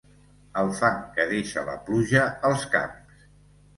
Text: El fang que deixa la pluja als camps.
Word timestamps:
El 0.61 0.69
fang 0.77 0.97
que 1.17 1.27
deixa 1.33 1.65
la 1.69 1.77
pluja 1.91 2.25
als 2.51 2.67
camps. 2.77 3.21